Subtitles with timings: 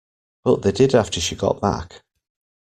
[0.43, 2.01] But they did after she got back.